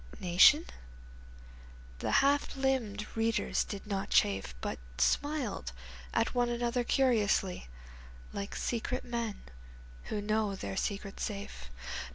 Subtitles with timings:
[0.19, 0.65] Nation?
[1.99, 5.73] The half limbed readers did not chafe But smiled
[6.11, 7.67] at one another curiously
[8.33, 9.43] Like secret men
[10.05, 11.69] who know their secret safe.